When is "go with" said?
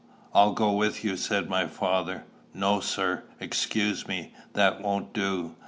0.53-1.03